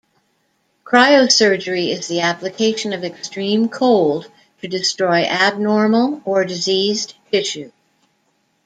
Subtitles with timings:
[0.83, 4.31] Cryosurgery is the application of extreme cold
[4.63, 7.71] to destroy abnormal or diseased tissue.